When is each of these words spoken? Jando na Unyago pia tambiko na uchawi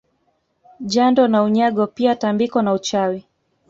Jando 0.79 1.27
na 1.27 1.43
Unyago 1.43 1.87
pia 1.87 2.15
tambiko 2.15 2.61
na 2.61 2.73
uchawi 2.73 3.25